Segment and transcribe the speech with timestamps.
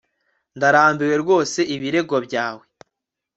[0.57, 2.63] Ndarambiwe rwose ibirego byawe